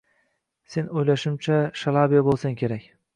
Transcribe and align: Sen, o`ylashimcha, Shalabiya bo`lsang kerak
Sen, 0.75 0.87
o`ylashimcha, 1.01 1.57
Shalabiya 1.83 2.25
bo`lsang 2.31 2.57
kerak 2.63 2.89